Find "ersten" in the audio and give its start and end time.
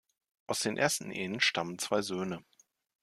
0.77-1.11